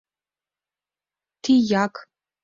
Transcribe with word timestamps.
Тияк. 1.43 1.93